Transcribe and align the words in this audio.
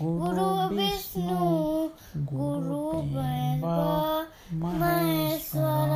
गुरु 0.00 0.48
विष्णु 0.76 1.44
गुरु 2.30 2.80
महेश्वर 4.62 5.92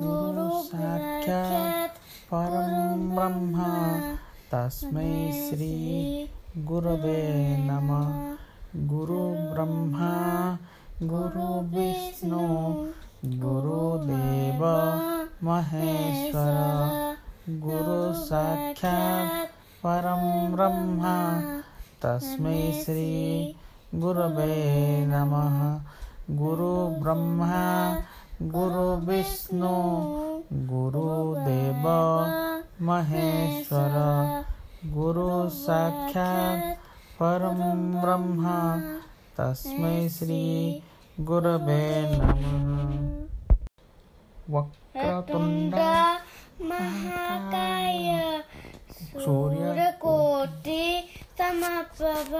गुरु 0.00 0.48
साक्षात् 0.64 1.96
परं 2.30 3.08
ब्रह्म 3.14 3.64
तस्मै 4.52 5.14
श्री 5.38 5.72
गुरवे 6.70 7.22
नमः 7.66 8.86
गुरु 8.92 9.22
ब्रह्मा 9.52 10.12
गुरु 11.12 11.48
विष्णु 11.76 12.46
गुरुदेव 13.44 14.64
महेश्वर 15.48 16.48
गुरु 17.66 18.00
साक्षात् 18.24 19.52
परं 19.84 20.52
ब्रह्म 20.52 21.14
तस्मै 22.04 22.82
श्री 22.84 23.56
गुरवे 23.94 24.56
नमः। 25.06 25.54
गुरु 26.36 26.74
ब्रह्मा 27.02 27.60
गुरु 28.42 28.88
विष्णु 29.06 29.70
गुरुदेव 30.72 31.86
महेश्वर 32.86 33.96
गुरु 34.92 35.48
साक्षात् 35.48 36.66
परं 37.20 37.62
ब्रह्म। 38.02 38.52
तस्मै 39.38 40.08
श्री 40.08 40.44
गुरवे 41.20 41.84
नमः। 42.12 42.94
वक्रतुण्ड 44.50 45.74
महाकाय 46.68 48.06
सूर्य 48.92 49.20
सूर्यकोटि 49.20 50.82
समप्रभ 51.44 52.34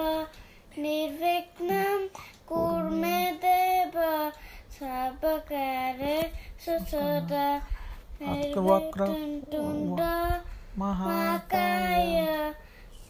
महाकाय 10.79 12.17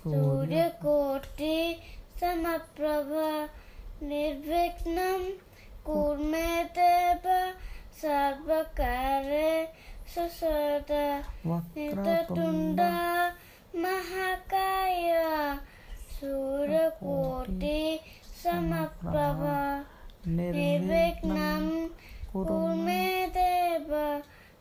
सूर्यकोटि 0.02 1.56
निर्विघ्नं 4.08 5.24
कुर्मे 5.86 6.48
देव 6.78 7.28
सर्वकारे 8.02 9.48
सुसद 10.14 10.92
निर्विघ्नतुण्ड 11.46 12.80
महाकाय 13.84 14.63
सूर्यकोटि 16.24 17.78
समप्रभ 18.42 19.40
निर्विघ्नं 20.36 21.64
कुरु 22.32 22.58
मे 22.76 23.02
देव 23.34 23.90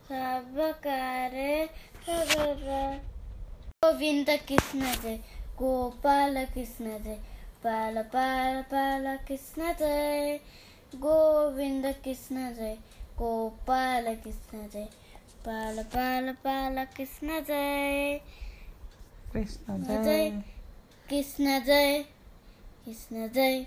सर्वकार्ये 0.07 1.53
सर्वदा 2.07 2.81
गोविन्द 3.85 4.29
कृष्ण 4.47 4.91
जय 5.03 5.15
गोपाल 5.59 6.43
कृष्ण 6.53 6.97
जय 7.05 7.17
पाल 7.63 8.01
पाल 8.15 8.61
पाल 8.73 9.07
कृष्ण 9.27 9.71
जय 9.81 10.39
गोविन्द 11.05 11.85
कृष्ण 12.05 12.49
जय 12.57 12.75
गोपाल 13.19 14.13
कृष्ण 14.25 14.67
जय 14.73 14.87
पाल 15.45 15.83
पाल 15.95 16.31
पाल 16.43 16.83
कृष्ण 16.97 17.39
जय 17.49 18.19
कृष्ण 19.33 20.03
जय 20.03 20.29
कृष्ण 21.13 21.59
जय 21.63 22.03
कृष्ण 22.85 23.27
जय 23.27 23.63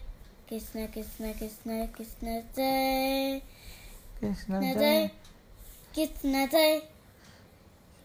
कृष्ण 0.51 0.87
कृष्ण 0.87 1.33
कृष्ण 1.33 1.87
कृष्ण 1.87 2.41
जय। 2.57 3.43
कृष्ण 4.21 4.61
जय। 4.75 5.07
कृष्ण 5.97 6.47
जय 6.47 6.79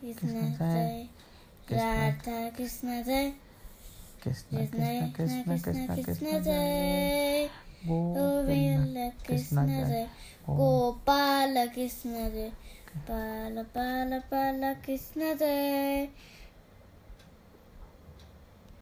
कृष्ण 0.04 0.42
जय 0.52 1.08
राधा 1.72 2.50
कृष्ण 2.50 3.04
जय 3.04 3.34
कृष्ण 4.24 4.58
कृष्ण 4.58 5.12
कृष्ण 5.12 5.58
कृष्ण 5.58 6.04
कृष्ण 6.04 6.44
जय। 6.44 7.50
कृष्ण 9.28 9.68
जय। 9.68 10.10
गोपाल 10.50 11.68
कृष्ण 11.68 12.30
जय। 12.30 12.52
पाल 12.98 13.64
पाल 13.64 14.20
पाल 14.20 14.74
कृष्ण 14.74 15.38
जय। 15.38 16.08